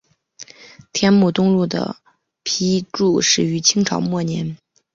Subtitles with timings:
[0.91, 1.97] 天目东路的
[2.41, 4.57] 辟筑始于清朝末年。